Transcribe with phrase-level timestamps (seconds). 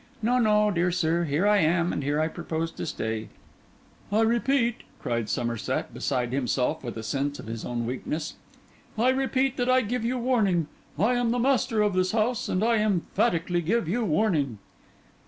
[0.23, 3.27] No, no, dear sir; here I am, and here I propose to stay.'
[4.11, 8.33] 'I repeat,' cried Somerset, beside himself with a sense of his own weakness,
[8.97, 10.65] 'I repeat that I give you warning.
[10.97, 14.57] I am the master of this house; and I emphatically give you warning.